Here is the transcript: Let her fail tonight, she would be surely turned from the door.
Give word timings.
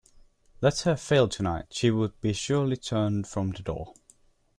Let 0.61 0.79
her 0.79 0.95
fail 0.97 1.27
tonight, 1.27 1.67
she 1.69 1.91
would 1.91 2.19
be 2.21 2.33
surely 2.33 2.75
turned 2.75 3.27
from 3.27 3.51
the 3.51 3.61
door. 3.61 3.93